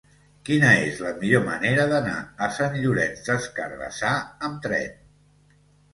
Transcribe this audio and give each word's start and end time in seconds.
Quina 0.47 0.69
és 0.85 1.01
la 1.07 1.11
millor 1.23 1.43
manera 1.49 1.85
d'anar 1.93 2.15
a 2.45 2.49
Sant 2.57 2.79
Llorenç 2.85 3.21
des 3.29 3.47
Cardassar 3.61 4.15
amb 4.49 4.59
tren? 4.69 5.01